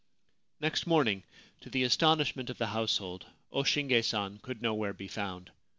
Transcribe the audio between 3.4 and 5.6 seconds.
O Shinge San could nowhere be found.